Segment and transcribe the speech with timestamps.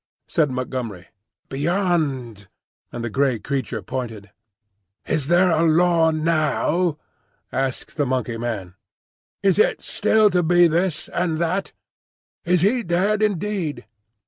[0.27, 1.09] said Montgomery.
[1.47, 2.47] "Beyond,"
[2.91, 4.31] and the grey creature pointed.
[5.05, 6.97] "Is there a Law now?"
[7.51, 8.73] asked the Monkey man.
[9.43, 11.73] "Is it still to be this and that?
[12.45, 13.85] Is he dead indeed?"